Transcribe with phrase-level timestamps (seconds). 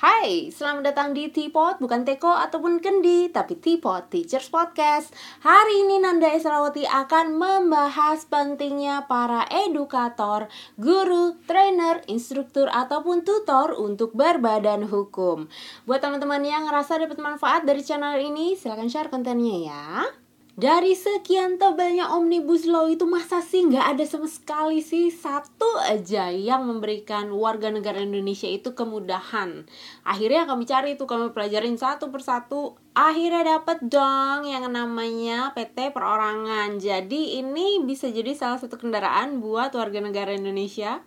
[0.00, 5.12] Hai, selamat datang di Teapot, bukan Teko ataupun Kendi, tapi Teapot Teachers Podcast.
[5.44, 10.48] Hari ini Nanda Esrawati akan membahas pentingnya para edukator,
[10.80, 15.52] guru, trainer, instruktur, ataupun tutor untuk berbadan hukum.
[15.84, 19.84] Buat teman-teman yang ngerasa dapat manfaat dari channel ini, silahkan share kontennya ya.
[20.60, 26.28] Dari sekian tebalnya Omnibus Law itu masa sih nggak ada sama sekali sih satu aja
[26.28, 29.64] yang memberikan warga negara Indonesia itu kemudahan.
[30.04, 32.76] Akhirnya kami cari itu kami pelajarin satu persatu.
[32.92, 36.76] Akhirnya dapet dong yang namanya PT Perorangan.
[36.76, 41.00] Jadi ini bisa jadi salah satu kendaraan buat warga negara Indonesia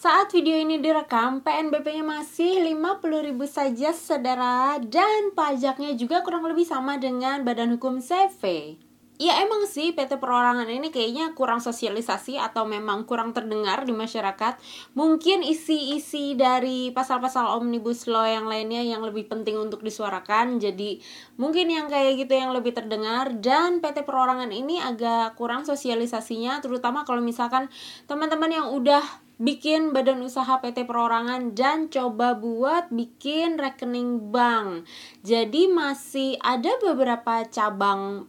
[0.00, 6.96] saat video ini direkam, PNBP-nya masih 50.000 saja saudara dan pajaknya juga kurang lebih sama
[6.96, 8.74] dengan Badan Hukum CV.
[9.20, 14.56] Ya emang sih PT Perorangan ini kayaknya kurang sosialisasi atau memang kurang terdengar di masyarakat.
[14.96, 20.56] Mungkin isi-isi dari pasal-pasal Omnibus Law yang lainnya yang lebih penting untuk disuarakan.
[20.56, 21.04] Jadi
[21.36, 27.04] mungkin yang kayak gitu yang lebih terdengar dan PT Perorangan ini agak kurang sosialisasinya terutama
[27.04, 27.68] kalau misalkan
[28.08, 34.84] teman-teman yang udah bikin badan usaha PT Perorangan dan coba buat bikin rekening bank.
[35.24, 38.28] Jadi masih ada beberapa cabang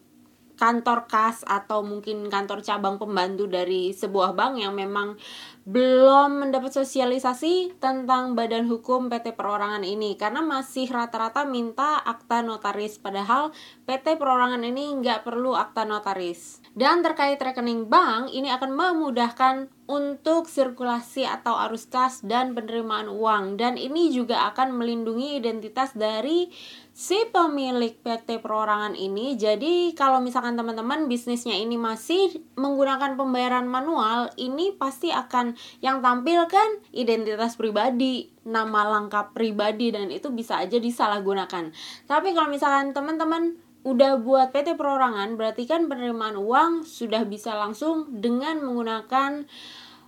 [0.56, 5.18] kantor kas atau mungkin kantor cabang pembantu dari sebuah bank yang memang
[5.62, 12.98] belum mendapat sosialisasi tentang badan hukum PT Perorangan ini karena masih rata-rata minta akta notaris
[12.98, 13.54] padahal
[13.86, 20.48] PT Perorangan ini nggak perlu akta notaris dan terkait rekening bank ini akan memudahkan untuk
[20.48, 26.48] sirkulasi atau arus kas dan penerimaan uang dan ini juga akan melindungi identitas dari
[26.92, 29.36] si pemilik PT perorangan ini.
[29.40, 35.51] Jadi kalau misalkan teman-teman bisnisnya ini masih menggunakan pembayaran manual, ini pasti akan
[35.84, 41.74] yang tampil kan identitas pribadi, nama lengkap pribadi dan itu bisa aja disalahgunakan.
[42.06, 48.22] Tapi kalau misalkan teman-teman udah buat PT perorangan berarti kan penerimaan uang sudah bisa langsung
[48.22, 49.50] dengan menggunakan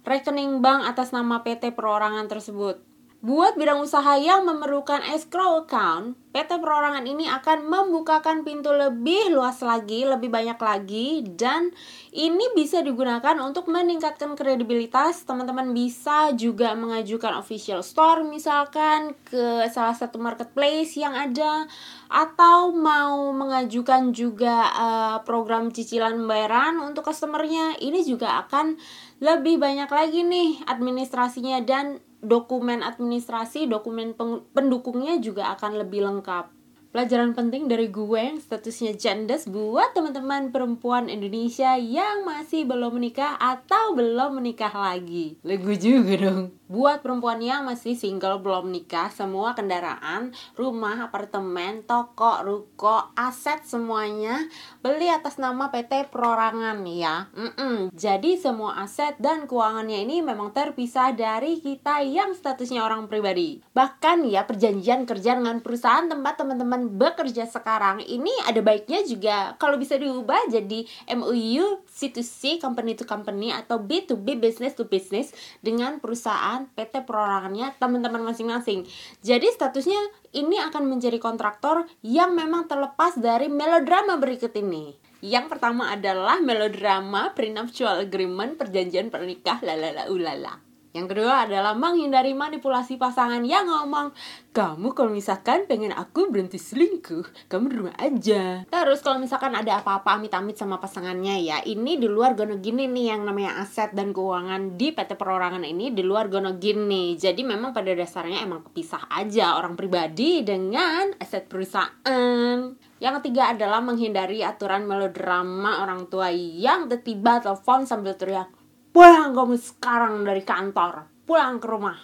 [0.06, 2.93] rekening bank atas nama PT perorangan tersebut.
[3.24, 9.64] Buat bidang usaha yang memerlukan escrow account, PT Perorangan ini akan membukakan pintu lebih luas
[9.64, 11.72] lagi, lebih banyak lagi, dan
[12.12, 15.24] ini bisa digunakan untuk meningkatkan kredibilitas.
[15.24, 21.64] Teman-teman bisa juga mengajukan official store misalkan ke salah satu marketplace yang ada,
[22.12, 27.80] atau mau mengajukan juga uh, program cicilan pembayaran untuk customernya.
[27.80, 28.76] Ini juga akan
[29.24, 34.16] lebih banyak lagi nih administrasinya dan dokumen administrasi, dokumen
[34.56, 36.63] pendukungnya juga akan lebih lengkap.
[36.94, 43.34] Pelajaran penting dari gue yang statusnya jendes buat teman-teman perempuan Indonesia yang masih belum menikah
[43.42, 45.42] atau belum menikah lagi.
[45.42, 46.54] Lagu juga dong.
[46.70, 54.46] Buat perempuan yang masih single belum nikah, semua kendaraan, rumah, apartemen, toko, ruko, aset semuanya
[54.86, 57.26] beli atas nama PT Perorangan ya.
[57.34, 57.90] Mm-mm.
[57.90, 63.66] Jadi semua aset dan keuangannya ini memang terpisah dari kita yang statusnya orang pribadi.
[63.74, 69.76] Bahkan ya perjanjian kerja dengan perusahaan tempat teman-teman bekerja sekarang ini ada baiknya juga kalau
[69.76, 76.66] bisa diubah jadi MOU C2C company to company atau B2B business to business dengan perusahaan
[76.74, 78.88] PT perorangannya teman-teman masing-masing.
[79.20, 80.00] Jadi statusnya
[80.34, 84.96] ini akan menjadi kontraktor yang memang terlepas dari melodrama berikut ini.
[85.24, 90.63] Yang pertama adalah melodrama prenuptial agreement perjanjian pernikah lalala ulala.
[90.94, 94.14] Yang kedua adalah menghindari manipulasi pasangan yang ngomong,
[94.54, 98.62] kamu kalau misalkan pengen aku berhenti selingkuh, kamu di rumah aja.
[98.70, 103.10] Terus kalau misalkan ada apa-apa amit-amit sama pasangannya ya, ini di luar gono gini nih
[103.10, 107.18] yang namanya aset dan keuangan di PT Perorangan ini di luar gono gini.
[107.18, 112.70] Jadi memang pada dasarnya emang kepisah aja orang pribadi dengan aset perusahaan.
[113.02, 118.48] Yang ketiga adalah menghindari aturan melodrama orang tua yang tiba-tiba telepon sambil teriak,
[118.94, 121.10] Pulang kamu sekarang dari kantor.
[121.26, 121.98] Pulang ke rumah.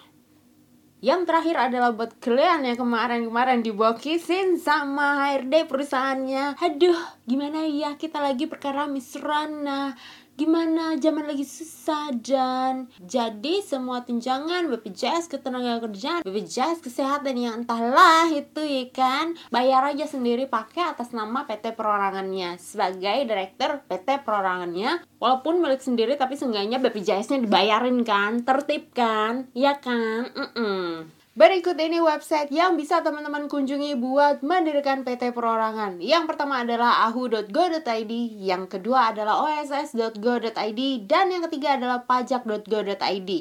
[1.05, 6.57] Yang terakhir adalah buat kalian yang kemarin-kemarin dibokisin sama HRD perusahaannya.
[6.57, 6.97] Aduh,
[7.30, 9.94] gimana ya kita lagi perkara misrana
[10.39, 10.95] gimana?
[10.95, 18.63] Zaman lagi susah dan jadi semua tunjangan BPJS ketenaga kerjaan BPJS kesehatan yang entahlah itu
[18.63, 19.36] ya kan?
[19.51, 22.56] Bayar aja sendiri pakai atas nama PT perorangannya.
[22.56, 25.03] Sebagai direktur PT perorangannya.
[25.19, 28.47] Walaupun milik sendiri tapi seenggaknya BPJS-nya dibayarin kan?
[28.47, 29.51] Tertib kan?
[29.51, 30.31] Ya kan?
[30.31, 31.19] Mm -mm.
[31.39, 36.03] Berikut ini website yang bisa teman-teman kunjungi buat mendirikan PT Perorangan.
[36.03, 38.12] Yang pertama adalah ahu.go.id,
[38.44, 43.31] yang kedua adalah oss.go.id, dan yang ketiga adalah pajak.go.id.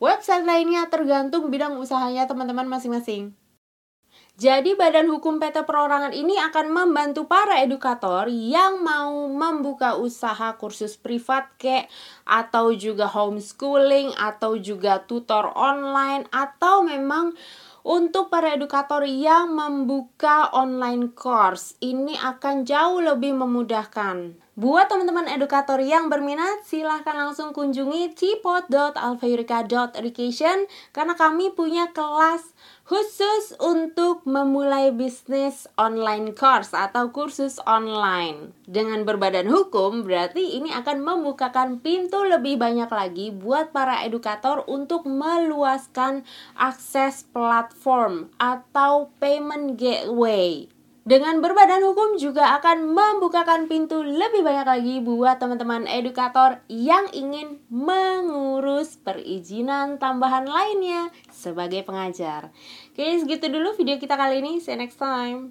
[0.00, 3.36] Website lainnya tergantung bidang usahanya teman-teman masing-masing.
[4.34, 10.98] Jadi Badan Hukum PT Perorangan ini akan membantu para edukator yang mau membuka usaha kursus
[10.98, 11.86] privat kek
[12.26, 17.30] atau juga homeschooling atau juga tutor online atau memang
[17.86, 24.34] untuk para edukator yang membuka online course, ini akan jauh lebih memudahkan.
[24.54, 32.54] Buat teman-teman edukator yang berminat, silahkan langsung kunjungi tpot.alfayrika.education karena kami punya kelas
[32.86, 38.54] khusus untuk memulai bisnis online course atau kursus online.
[38.62, 45.02] Dengan berbadan hukum, berarti ini akan membukakan pintu lebih banyak lagi buat para edukator untuk
[45.02, 46.22] meluaskan
[46.54, 50.70] akses platform atau payment gateway.
[51.04, 57.60] Dengan berbadan hukum juga akan membukakan pintu lebih banyak lagi buat teman-teman edukator yang ingin
[57.68, 62.48] mengurus perizinan tambahan lainnya sebagai pengajar.
[62.96, 64.64] Oke, segitu dulu video kita kali ini.
[64.64, 65.42] See you next time.